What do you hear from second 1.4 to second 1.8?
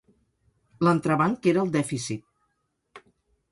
era el